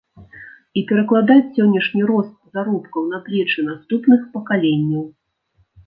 [0.79, 5.03] І перакладаць сённяшні рост заробкаў на плечы наступных пакаленняў.